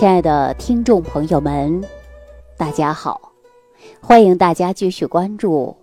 [0.00, 1.84] 亲爱的听众朋友们，
[2.56, 3.32] 大家好！
[4.00, 5.76] 欢迎大家继续关注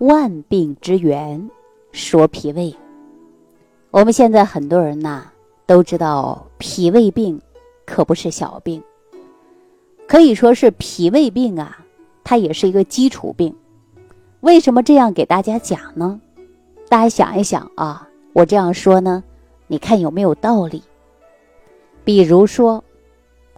[0.06, 1.50] 《万病之源
[1.92, 2.70] 说脾胃》。
[3.90, 5.30] 我们现在很多人呐
[5.66, 7.38] 都知道，脾胃病
[7.84, 8.82] 可不是小病，
[10.06, 11.84] 可以说是脾胃病啊，
[12.24, 13.54] 它也是一个基础病。
[14.40, 16.18] 为什么这样给大家讲呢？
[16.88, 19.22] 大家想一想啊，我这样说呢，
[19.66, 20.82] 你看有没有道理？
[22.02, 22.82] 比如说，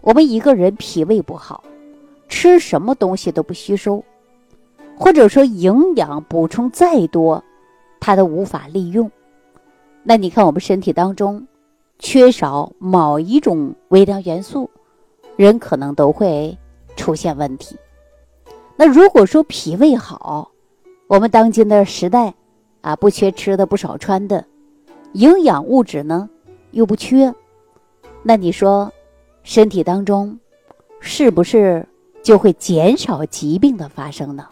[0.01, 1.63] 我们一个人脾胃不好，
[2.27, 4.03] 吃什么东西都不吸收，
[4.97, 7.43] 或者说营养补充再多，
[7.99, 9.09] 它都无法利用。
[10.03, 11.47] 那你看我们身体当中
[11.99, 14.69] 缺少某一种微量元素，
[15.35, 16.57] 人可能都会
[16.95, 17.77] 出现问题。
[18.75, 20.49] 那如果说脾胃好，
[21.05, 22.33] 我们当今的时代
[22.81, 24.43] 啊，不缺吃的，不少穿的，
[25.13, 26.27] 营养物质呢
[26.71, 27.31] 又不缺。
[28.23, 28.91] 那你说，
[29.43, 30.39] 身体当中
[30.99, 31.87] 是不是
[32.21, 34.47] 就会减少疾病的发生呢？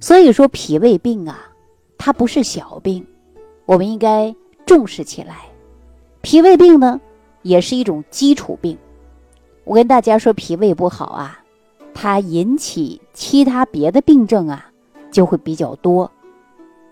[0.00, 1.50] 所以说，脾胃病啊，
[1.98, 3.06] 它不是小病，
[3.66, 4.34] 我们应该
[4.66, 5.42] 重视起来。
[6.22, 7.00] 脾胃病呢，
[7.42, 8.76] 也是一种基础病。
[9.64, 11.40] 我跟大家说，脾胃不好啊，
[11.92, 14.70] 它引起其他别的病症啊，
[15.10, 16.10] 就会比较多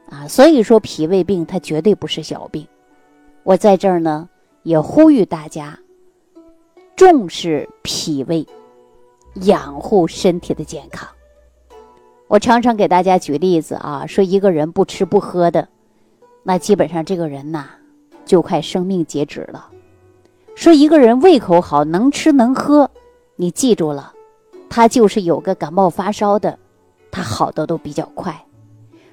[0.09, 0.29] 啊。
[0.29, 2.67] 所以说，脾胃病它绝对不是小病。
[3.43, 4.29] 我在这儿呢。
[4.65, 5.77] 也呼吁大家
[7.03, 8.47] 重视脾胃，
[9.35, 11.09] 养护身体的健康。
[12.29, 15.69] 我常常给大家举例子啊，说一个人不吃不喝的，
[16.45, 17.71] 那基本上这个人呐
[18.25, 19.69] 就快生命截止了。
[20.55, 22.89] 说一个人胃口好，能吃能喝，
[23.35, 24.13] 你记住了，
[24.71, 26.57] 他就是有个感冒发烧的，
[27.11, 28.47] 他好的都比较快。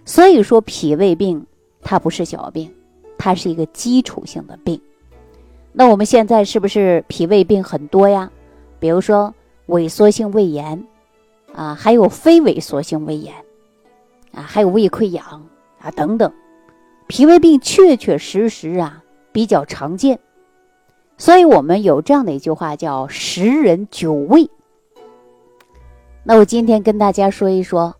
[0.05, 1.43] 所以说脾胃病
[1.81, 2.71] 它不是小病，
[3.17, 4.79] 它是一个基础性的病。
[5.71, 8.31] 那我们现在是不是脾胃病很多呀？
[8.79, 9.33] 比如说
[9.67, 10.85] 萎缩性胃炎，
[11.53, 13.33] 啊，还有非萎缩性胃炎，
[14.33, 15.45] 啊，还有胃溃疡
[15.79, 16.31] 啊等等，
[17.07, 20.19] 脾胃病确确实实啊比较常见。
[21.17, 24.49] 所以我们有这样的一句话叫“十人九胃”。
[26.23, 27.95] 那我今天跟大家说一说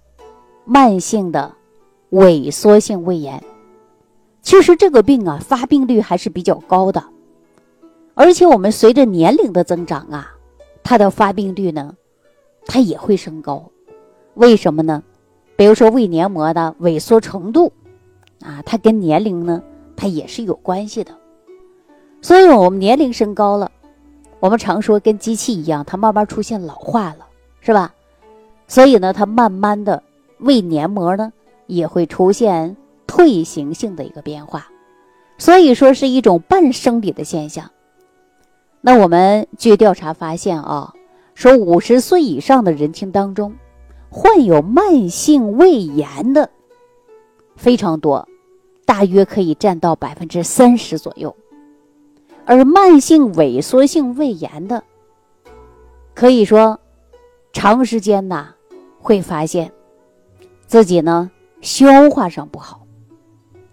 [0.66, 1.54] 慢性的
[2.12, 3.44] 萎缩性胃炎。
[4.42, 7.04] 其实这个病啊发病率还是比较高的。
[8.20, 10.36] 而且我们随着年龄的增长啊，
[10.84, 11.96] 它的发病率呢，
[12.66, 13.72] 它也会升高。
[14.34, 15.02] 为什么呢？
[15.56, 17.72] 比如说胃黏膜的萎缩程度
[18.42, 19.64] 啊，它跟年龄呢，
[19.96, 21.14] 它也是有关系的。
[22.22, 23.72] 所以我们年龄升高了，
[24.42, 27.26] 我们常说跟机器一样，它慢慢出现老化了，
[27.62, 27.94] 是吧？
[28.68, 30.04] 所以呢，它慢慢的
[30.40, 31.32] 胃黏膜呢
[31.68, 32.76] 也会出现
[33.08, 34.68] 退行性的一个变化，
[35.38, 37.72] 所以说是一种半生理的现象。
[38.82, 40.94] 那我们据调查发现啊，
[41.34, 43.56] 说五十岁以上的人群当中，
[44.10, 46.50] 患有慢性胃炎的
[47.58, 48.28] 非常多，
[48.86, 51.36] 大约可以占到百分之三十左右。
[52.46, 54.84] 而慢性萎缩性胃炎的，
[56.16, 56.80] 可以说
[57.52, 58.56] 长时间呐
[58.98, 59.72] 会发现
[60.66, 61.30] 自己呢
[61.62, 62.88] 消化上不好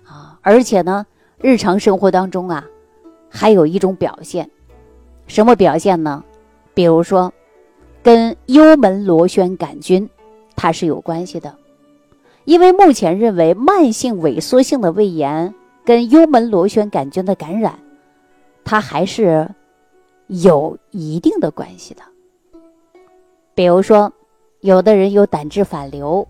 [0.05, 1.07] 啊，而且呢
[1.39, 2.67] 日常生活当中啊
[3.31, 4.51] 还有一种表现。
[5.27, 6.25] 什么表现呢？
[6.73, 7.33] 比如说，
[8.03, 10.09] 跟幽门螺旋杆菌
[10.55, 11.55] 它是有关系的，
[12.45, 15.55] 因为目前认为慢性萎缩性的胃炎
[15.85, 17.79] 跟幽门螺旋杆菌的感染，
[18.65, 19.49] 它还是
[20.29, 22.03] 有一定的关系的。
[23.55, 24.13] 比如说，
[24.61, 26.29] 有的人有胆汁反流，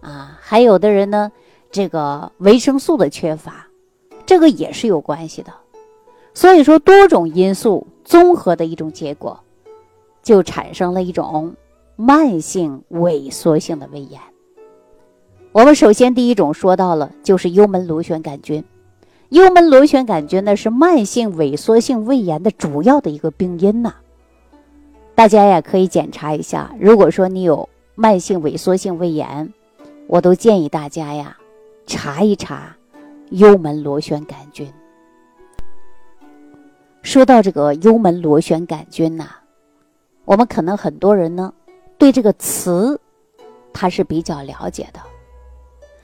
[0.00, 1.30] 啊，还有的人呢，
[1.70, 3.68] 这个维生素的缺乏，
[4.24, 5.52] 这个也是有关系的。
[6.34, 7.86] 所以说，多种因素。
[8.06, 9.40] 综合的一种结果，
[10.22, 11.56] 就产生了一种
[11.96, 14.20] 慢性萎缩性的胃炎。
[15.50, 18.62] 我们首先第一种说到了，就是幽门螺旋杆菌。
[19.30, 23.92] 幽门螺旋杆菌呢是慢性萎缩性胃炎的主要的一个病因呐。
[25.16, 29.52] 大家呀可以检查一下，如果说你有慢性萎缩性胃炎，
[30.06, 31.36] 我都建议大家呀
[31.86, 32.76] 查一查
[33.30, 34.72] 幽门螺旋杆菌。
[37.06, 39.28] 说到这个幽门螺旋杆菌呐，
[40.24, 41.54] 我们可能很多人呢
[41.96, 43.00] 对这个词，
[43.72, 44.98] 他是比较了解的，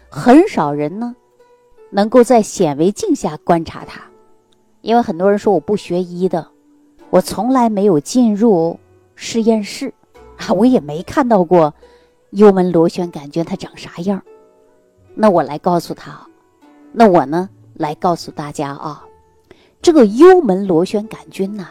[0.08, 1.16] 很少人呢
[1.90, 4.00] 能够在显微镜下观察它，
[4.80, 6.46] 因为很多人说我不学医的，
[7.10, 8.78] 我从来没有进入
[9.16, 9.92] 实验室
[10.36, 11.74] 啊，我也没看到过
[12.30, 14.22] 幽门螺旋杆菌它长啥样。
[15.16, 16.24] 那我来告诉他，
[16.92, 19.04] 那我呢来告诉大家啊。
[19.82, 21.66] 这个幽门螺旋杆菌呐，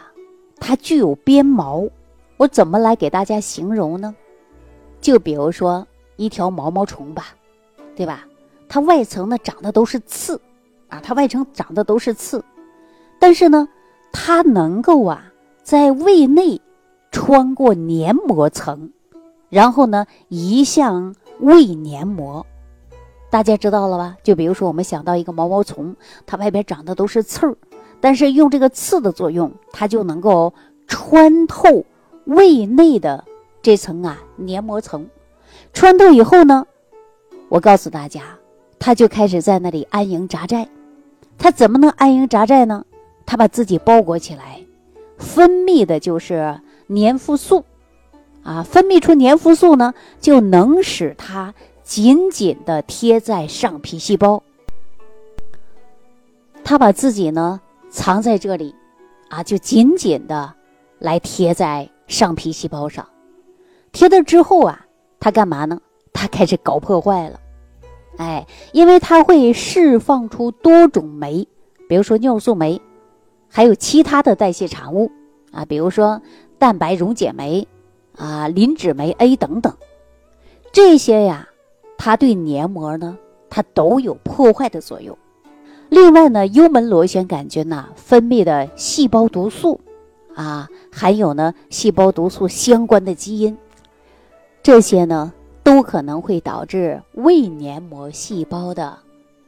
[0.60, 1.88] 它具有鞭毛。
[2.36, 4.14] 我怎么来给大家形容呢？
[5.00, 5.86] 就比如说
[6.16, 7.28] 一条毛毛虫吧，
[7.96, 8.26] 对吧？
[8.68, 10.38] 它外层呢长的都是刺，
[10.88, 12.44] 啊，它外层长的都是刺，
[13.18, 13.66] 但是呢，
[14.12, 15.32] 它能够啊
[15.62, 16.60] 在胃内
[17.10, 18.92] 穿过黏膜层，
[19.48, 22.44] 然后呢移向胃黏膜。
[23.30, 24.16] 大家知道了吧？
[24.22, 27.56] 就比如说我们想到一个毛毛虫，它外边长的都是刺儿，
[28.02, 30.52] 但是用这个刺的作用，它就能够
[30.86, 31.86] 穿透。
[32.24, 33.24] 胃内的
[33.62, 35.08] 这层啊黏膜层
[35.72, 36.64] 穿透以后呢，
[37.48, 38.22] 我告诉大家，
[38.78, 40.68] 它就开始在那里安营扎寨。
[41.36, 42.84] 它怎么能安营扎寨呢？
[43.26, 44.64] 它把自己包裹起来，
[45.18, 47.64] 分泌的就是粘附素
[48.44, 54.44] 啊，分泌出粘附素呢，就能使它紧紧的贴在上皮细胞。
[56.62, 57.60] 它把自己呢
[57.92, 58.74] 藏在这里
[59.28, 60.52] 啊，就紧紧的
[60.98, 61.88] 来贴在。
[62.08, 63.08] 上皮细胞上
[63.90, 64.84] 贴了之后啊，
[65.18, 65.80] 它干嘛呢？
[66.12, 67.40] 它开始搞破坏了，
[68.18, 71.48] 哎，因为它会释放出多种酶，
[71.88, 72.78] 比如说尿素酶，
[73.48, 75.10] 还有其他的代谢产物
[75.52, 76.20] 啊，比如说
[76.58, 77.66] 蛋白溶解酶
[78.14, 79.74] 啊、磷脂酶 A 等等，
[80.70, 81.48] 这些呀，
[81.96, 83.16] 它对黏膜呢，
[83.48, 85.16] 它都有破坏的作用。
[85.92, 89.78] 另外呢，幽门螺旋杆菌呐分泌的细胞毒素。
[90.34, 93.58] 啊，还有呢，细胞毒素相关的基因，
[94.62, 99.00] 这些呢都可能会导致胃黏膜细胞的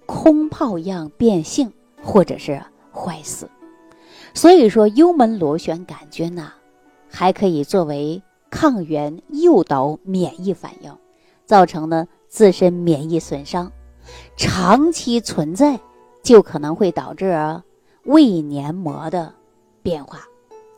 [0.04, 2.60] 空泡样变性或者是
[2.92, 3.48] 坏死。
[4.34, 6.52] 所以说，幽门螺旋杆菌呐，
[7.08, 10.94] 还可以作为抗原诱导免疫反应，
[11.46, 13.72] 造成呢自身免疫损伤，
[14.36, 15.80] 长期存在
[16.24, 17.62] 就可能会导致
[18.02, 19.32] 胃黏膜的
[19.80, 20.18] 变化。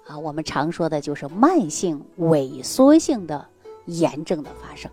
[0.06, 3.44] 啊，我们常说的就是慢性萎缩性的
[3.86, 4.88] 炎症的发生，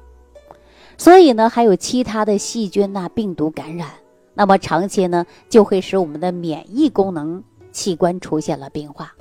[0.97, 3.89] 所以呢，还有其他的细菌呐、病毒感染，
[4.33, 9.13] 那么长期呢，就会使我们的免疫功能器官出现了变化，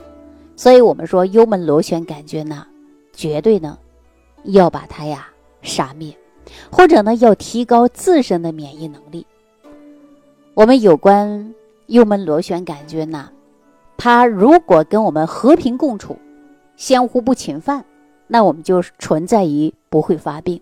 [0.56, 2.66] 所以我们说幽门螺旋杆菌呢，
[3.12, 3.78] 绝对呢，
[4.44, 5.28] 要把它呀
[5.60, 6.16] 杀灭，
[6.70, 9.26] 或者呢，要提高自身的免疫能力。
[10.54, 11.54] 我们有关
[11.86, 13.30] 幽门螺旋杆菌呐。
[13.96, 16.18] 它如果跟我们和平共处，
[16.76, 17.82] 相互不侵犯，
[18.26, 20.60] 那我们就存在于不会发病。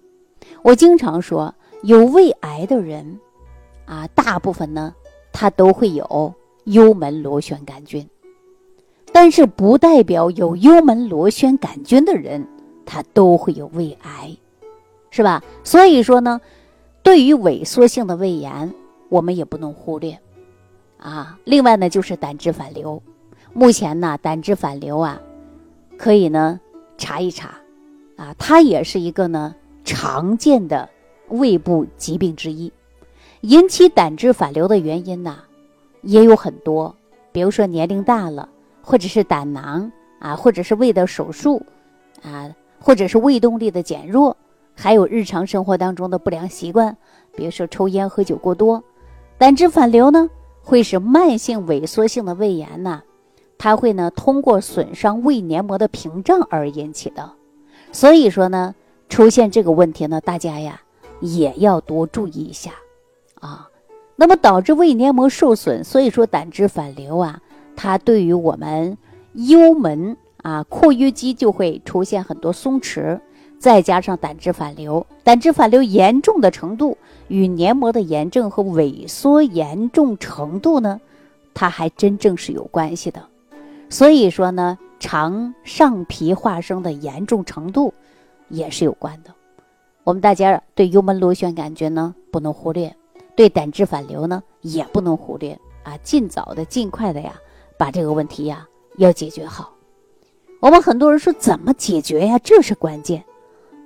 [0.63, 1.53] 我经常说，
[1.83, 3.19] 有胃癌的人，
[3.85, 4.95] 啊，大部分呢，
[5.33, 6.35] 他都会有
[6.65, 8.09] 幽门螺旋杆菌，
[9.13, 12.47] 但是不代表有幽门螺旋杆菌的人，
[12.87, 14.37] 他都会有胃癌，
[15.11, 15.43] 是吧？
[15.65, 16.41] 所以说呢，
[17.03, 18.73] 对于萎缩性的胃炎，
[19.11, 20.19] 我们也不能忽略，
[20.97, 23.03] 啊，另外呢，就是胆汁反流。
[23.53, 25.21] 目前呢，胆汁反流啊，
[25.99, 26.61] 可以呢
[26.97, 27.57] 查一查，
[28.15, 29.53] 啊，它也是一个呢
[29.85, 30.89] 常见的
[31.29, 32.73] 胃部疾病之一。
[33.41, 35.39] 引起胆汁反流的原因呢
[36.03, 36.95] 也有很多，
[37.33, 38.49] 比如说年龄大了，
[38.81, 39.91] 或者是胆囊
[40.21, 41.61] 啊，或者是胃的手术
[42.23, 42.49] 啊，
[42.79, 44.37] 或者是胃动力的减弱，
[44.77, 46.97] 还有日常生活当中的不良习惯，
[47.35, 48.81] 比如说抽烟喝酒过多。
[49.41, 50.29] 胆汁反流呢，
[50.63, 53.03] 会使慢性萎缩性的胃炎呢。
[53.57, 57.32] 它会呢通过损伤胃黏膜的屏障而引起的，
[57.91, 58.75] 所以说呢
[59.09, 60.82] 出现这个问题呢，大家呀
[61.20, 62.73] 也要多注意一下
[63.41, 63.67] 啊。
[64.15, 67.41] 那么导致胃黏膜受损，所以说胆汁反流啊，
[67.75, 68.99] 它对于我们
[69.32, 73.19] 幽门啊括约肌就会出现很多松弛，
[73.60, 76.96] 再加上胆汁反流，胆汁反流严重的程度
[77.29, 80.98] 与黏膜的炎症和萎缩严重程度呢，
[81.52, 83.22] 它还真正是有关系的。
[83.90, 87.93] 所以说呢，肠上皮化生的严重程度
[88.48, 89.34] 也是有关的。
[90.05, 92.96] 我们大家对幽门螺旋杆菌呢不能忽略，
[93.36, 95.52] 对胆汁反流呢也不能忽略
[95.82, 95.98] 啊！
[95.98, 97.34] 尽早的、尽快的呀，
[97.76, 99.74] 把这个问题呀要解决好。
[100.60, 102.38] 我们很多人说怎么解决呀？
[102.38, 103.22] 这是关键。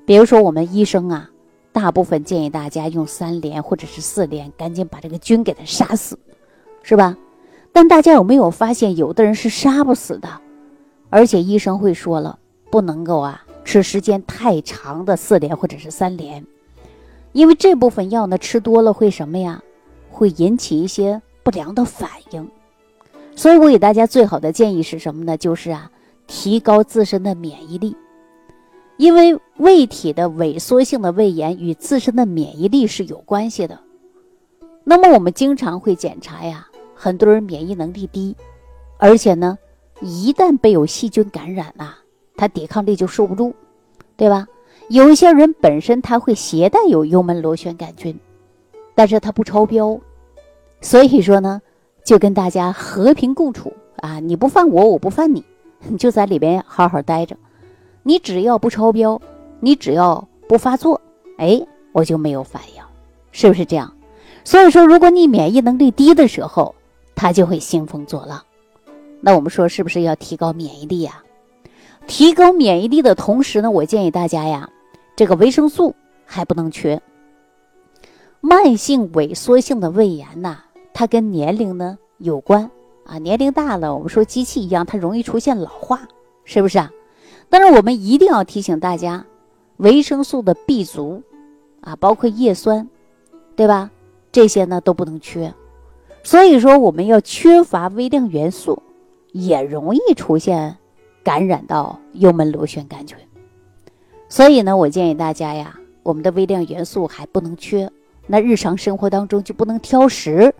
[0.06, 1.30] 比如说我们医生啊，
[1.72, 6.18] 大部分建议大家用三联或者是四联，赶紧把这个菌给它杀死，
[6.82, 7.16] 是吧？
[7.72, 10.28] 但大家有没有发现，有的人是杀不死的，
[11.10, 12.38] 而且医生会说了，
[12.70, 16.44] 不能够啊吃时间太长的四联或者是三联，
[17.32, 19.62] 因为这部分药呢吃多了会什么呀？
[20.10, 22.48] 会引起一些不良的反应。
[23.34, 25.36] 所以我给大家最好的建议是什么呢？
[25.36, 25.90] 就是啊，
[26.28, 27.96] 提高自身的免疫力，
[28.96, 33.80] 因为胃体的萎缩性的胃炎与自身的免疫力是有关系的。
[34.84, 36.68] 那么我们经常会检查呀。
[36.96, 38.34] 很多人免疫能力低，
[38.98, 39.58] 而且呢，
[40.00, 41.92] 一旦被有细菌感染呐，
[42.36, 43.52] 他抵抗力就受不住，
[44.16, 44.46] 对吧？
[44.88, 48.18] 有一些人本身他会携带有幽门螺旋杆菌，
[48.94, 50.00] 但是他不超标，
[50.80, 51.60] 所以说呢，
[52.06, 55.44] 就跟大家和平共处啊，你不犯我，我不犯你，
[55.80, 57.36] 你 就在里边好好待着，
[58.04, 59.20] 你只要不超标，
[59.60, 61.00] 你只要不发作，
[61.38, 62.82] 哎，我就没有反应，
[63.32, 63.92] 是不是这样？
[64.44, 66.74] 所以说，如果你免疫能力低的时候，
[67.14, 68.42] 它就会兴风作浪。
[69.22, 71.24] 那我们说，是不是要提高免疫力呀？
[72.06, 74.68] 提高免疫力的同时呢，我建议大家呀，
[75.16, 75.94] 这个维生素
[76.26, 77.00] 还不能缺。
[78.42, 80.58] 慢性萎缩性的胃炎呐，
[80.92, 82.70] 它跟年龄呢有关
[83.06, 83.16] 啊。
[83.16, 86.06] 年龄大了，我们说机器一样，它容易出现老化，
[86.44, 86.90] 是不是啊？
[87.48, 89.26] 但是我们一定要提醒大家，
[89.78, 91.22] 维生素的 B 族
[91.80, 92.88] 啊，包括叶酸，
[93.56, 93.90] 对吧？
[94.32, 95.52] 这些呢都不能缺。
[96.22, 98.82] 所以说，我们要缺乏微量元素。
[99.36, 100.76] 也容易出现
[101.24, 103.18] 感染到幽门螺旋杆菌，
[104.28, 107.90] 所以呢，我建议大家呀，我们的微量元素还不能缺。
[108.28, 110.54] 那日常生活当中就不能挑食，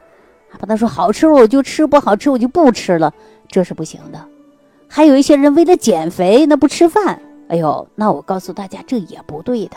[0.51, 3.15] 啊不能说好吃我就吃，不好吃我就不吃了，
[3.47, 4.29] 这是不行的。
[4.97, 9.77] 还有一些人为了减肥，那不吃饭，哎呦，那我告诉大家，这也不对的，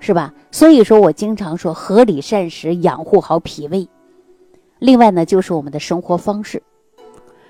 [0.00, 0.34] 是吧？
[0.50, 3.88] 所以说我经常说，合理膳食，养护好脾胃。
[4.80, 6.62] 另外呢，就是我们的生活方式。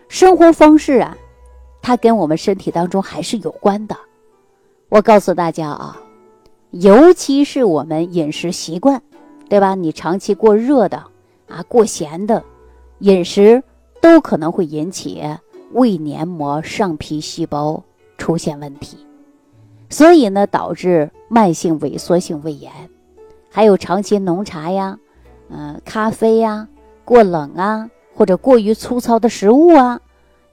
[0.07, 1.19] 生活方式啊，
[1.83, 3.97] 它跟我们身体当中还是有关的。
[4.89, 6.01] 我告诉大家啊，
[6.71, 9.03] 尤其是我们饮食习惯，
[9.49, 9.75] 对吧？
[9.75, 11.03] 你长期过热的
[11.49, 12.45] 啊，过咸的
[13.01, 13.61] 饮食，
[14.01, 15.21] 都可能会引起
[15.75, 17.83] 胃黏膜上皮细胞
[18.16, 18.97] 出现问题，
[19.90, 22.73] 所以呢，导致慢性萎缩性胃炎。
[23.50, 24.99] 还有长期浓茶呀，
[25.49, 26.66] 嗯，咖啡呀，
[27.04, 27.90] 过冷啊。
[28.16, 30.00] 或者过于粗糙的食物啊，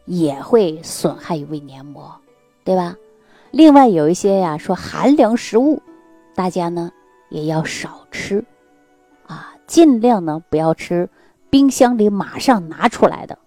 [0.05, 2.11] 也会损害胃黏膜，
[2.63, 2.95] 对吧？
[3.51, 5.79] 另外有一些呀，说寒凉食物，
[6.33, 6.91] 大家呢
[7.29, 8.43] 也要少吃，
[9.27, 11.07] 啊，尽量呢不要吃
[11.51, 13.37] 冰箱里马上拿出来的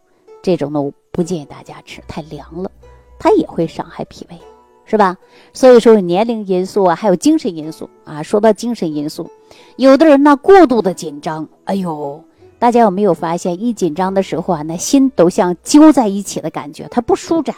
[0.45, 2.71] 这种呢，不建议大家吃，太凉了，
[3.19, 4.39] 它也会伤害脾胃，
[4.85, 5.17] 是吧？
[5.53, 8.23] 所以说年龄因素啊，还有精神因素啊。
[8.23, 9.31] 说到精神因素，
[9.77, 12.23] 有的人呢过度的紧张，哎呦。
[12.57, 17.55] 大家有没有发现，一紧张的时候啊，那心都像揪在一起的感觉，它不舒展，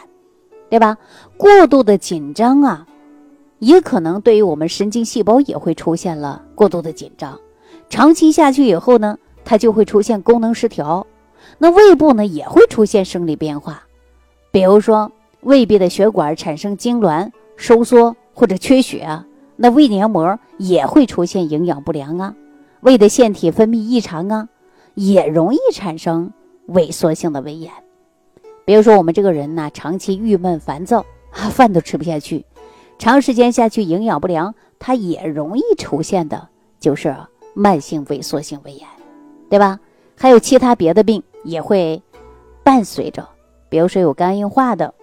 [0.69, 0.97] 对吧？
[1.37, 2.85] 过度的紧张啊，
[3.59, 7.39] 也可能对于我们神经细胞也会出现了过度的紧张，
[7.89, 11.07] 长期下去以后呢，它就会出现功能失调，
[11.57, 13.83] 那胃部呢也会出现生理变化，
[14.51, 15.11] 比如说
[15.41, 22.35] 胃壁的血管产生痉挛、收缩或者缺血啊，那胃黏膜也会出现营养不良啊，
[22.81, 24.49] 胃的腺体分泌异常啊。
[24.99, 26.33] 也容易产生
[26.69, 27.71] 萎缩性的胃炎，
[28.65, 32.43] 比如说我们这个人呢，长期郁闷烦躁啊，饭都吃不下去，
[32.97, 36.47] 长时间下去营养不良，它也容易出现的
[36.79, 37.15] 就是
[37.53, 38.87] 慢性萎缩性胃炎，
[39.51, 39.79] 对吧？
[40.15, 42.01] 还有其他别的病也会
[42.63, 43.27] 伴随着，
[43.69, 44.93] 比如说有肝硬化的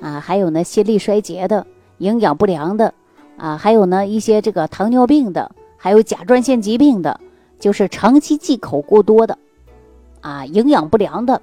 [0.00, 1.66] 啊，还有呢心力衰竭的、
[1.98, 2.92] 营养不良的
[3.36, 7.18] 啊，还有呢一些这个糖尿病的，还有甲状腺疾病的，
[7.58, 9.38] 就是长期忌口过多的。
[10.20, 11.40] 啊，营养不良的，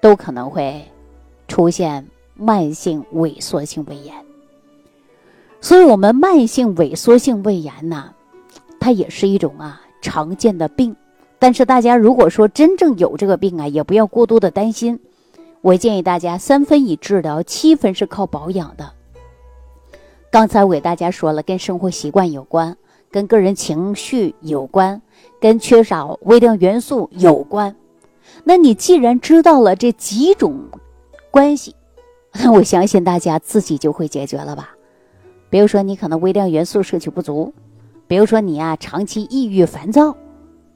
[0.00, 0.84] 都可能会
[1.46, 4.14] 出现慢性萎缩性胃炎。
[5.60, 8.12] 所以，我们慢性萎缩性胃炎呢，
[8.80, 10.96] 它也是一种啊常见的病。
[11.40, 15.00] 但是，大家如果说真正有这个病啊，也不要过多的担心。
[15.62, 18.92] 我建议大家三分以治疗，七分是靠保养的。
[20.30, 22.76] 刚才我给大家说了，跟生活习惯有关，
[23.10, 25.00] 跟个人情绪有关，
[25.40, 27.74] 跟缺少微量元素有关。
[28.44, 30.68] 那你既然知道了这几种
[31.30, 31.74] 关系，
[32.34, 34.70] 那 我相信大家自己就会解决了吧？
[35.48, 37.52] 比如说你可能微量元素摄取不足，
[38.06, 40.14] 比如说你呀长期抑郁烦躁，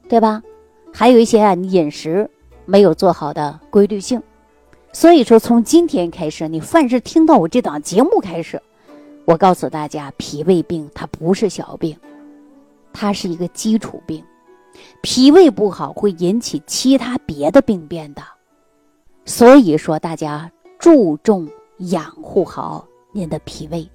[0.09, 0.41] 对吧？
[0.97, 2.29] 还有一些啊你饮食
[2.63, 4.23] 没有做好的规律性，
[4.93, 8.61] 所以说从今天开始，你凡是听到我这档节目开始，
[9.25, 11.97] 我告诉大家，脾胃病它不是小病，
[12.93, 14.23] 它是一个基础病。
[15.01, 18.21] 脾胃不好会引起其他别的病变的，
[19.25, 20.49] 所以说大家
[20.79, 21.45] 注重
[21.79, 23.85] 养护好您的脾胃。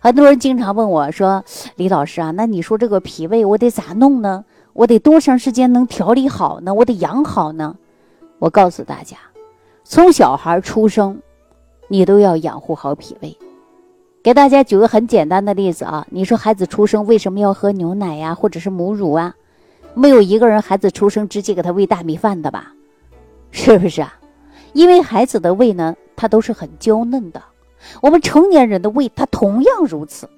[0.00, 1.44] 很多人经常问我说
[1.76, 4.44] ：“李老师啊，那你说这个脾胃我得咋弄呢？
[4.74, 6.74] 我得多长时间能调理好呢？
[6.74, 7.76] 我得养好呢？”
[8.38, 9.16] 我告诉大家，
[9.84, 11.22] 从小孩出生，
[11.88, 13.38] 你都要养护好脾胃。
[14.22, 19.34] 给大家举个很简单的例子啊，你说孩子出生为什么要喝牛奶呀，或者是母乳啊？
[19.94, 22.72] 没有一个人孩子出生直接给他喂大米饭的吧？
[23.50, 24.18] 是不是啊？
[24.72, 27.40] 因为孩子的胃呢，它都是很娇嫩的。
[28.02, 30.28] 我们成年人的胃，它同样如此。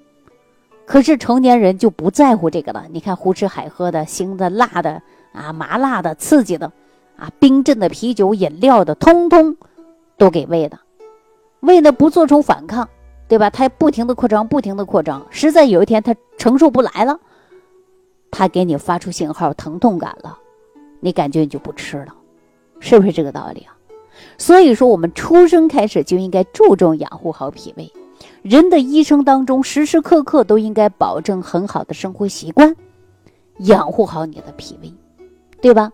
[0.87, 2.85] 可是成年人就不在乎这个了。
[2.89, 5.01] 你看，胡吃海喝的、腥的、辣的
[5.33, 6.71] 啊、麻辣的、刺激的，
[7.17, 9.57] 啊，冰镇的啤酒、饮料的，通通
[10.17, 10.79] 都给胃的。
[11.59, 12.87] 胃呢不做出反抗，
[13.27, 13.49] 对吧？
[13.49, 17.19] 它不停的扩张，不停的扩张，实在有一天它承受不来了，
[18.31, 20.37] 它给你发出信号，疼痛感了，
[21.01, 22.15] 你感觉你就不吃了，
[22.79, 23.75] 是不是这个道理啊？
[24.37, 27.91] 所以说，我们出生开始就应该注重养护好脾胃，
[28.49, 32.73] 人的一生当中时时刻刻都应该保证很好的生活习惯，
[33.57, 34.93] 养护好你的脾胃，
[35.59, 35.91] 对吧？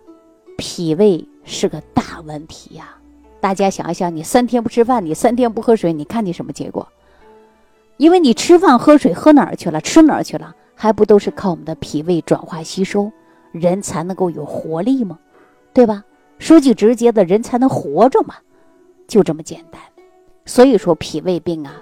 [0.55, 2.95] 脾胃是个大问题呀。
[3.41, 6.87] 大家想一想，你三天不吃饭，你三天不喝水，你看你什么结果？
[7.97, 9.81] 因为你吃饭喝水喝哪儿去了？
[9.81, 10.55] 吃哪儿去了？
[10.75, 13.11] 还不都是靠我们的脾胃转化吸收，
[13.51, 15.17] 人才能够有活力吗？
[15.73, 16.03] 对吧？
[16.37, 18.35] 说句直接的，人才能活着嘛，
[19.07, 19.81] 就这么简单。
[20.45, 21.81] 所以说脾胃病啊，